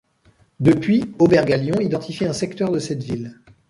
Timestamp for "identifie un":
1.79-2.33